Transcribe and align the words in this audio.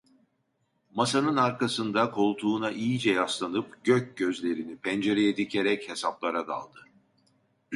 Masanın 0.91 1.35
arkasında, 1.37 2.11
koltuğuna 2.11 2.71
iyice 2.71 3.11
yaslanıp 3.11 3.83
gök 3.83 4.17
gözlerini 4.17 4.77
pencereye 4.77 5.37
dikerek 5.37 5.89
hesaplara 5.89 6.47
daldı. 6.47 6.79